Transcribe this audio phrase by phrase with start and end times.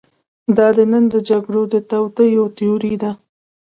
[0.57, 3.11] دا د نن د جګړو د توطیو تیوري ده.